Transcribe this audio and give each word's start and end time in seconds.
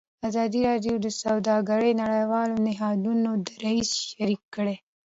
ازادي 0.27 0.61
راډیو 0.69 0.95
د 1.01 1.07
سوداګري 1.21 1.91
د 1.95 1.99
نړیوالو 2.03 2.55
نهادونو 2.67 3.29
دریځ 3.47 3.89
شریک 4.09 4.41
کړی. 4.55 4.75